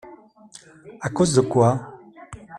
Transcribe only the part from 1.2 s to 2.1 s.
de quoi?